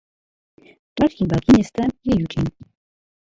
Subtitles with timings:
[1.01, 2.49] Dalším velkým městem je Eugene.